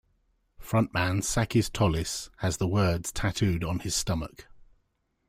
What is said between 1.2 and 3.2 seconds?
Sakis Tolis has the words